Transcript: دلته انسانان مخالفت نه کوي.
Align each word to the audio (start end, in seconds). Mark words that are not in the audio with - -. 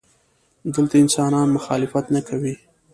دلته 0.75 0.95
انسانان 1.03 1.47
مخالفت 1.57 2.05
نه 2.15 2.21
کوي. 2.27 2.55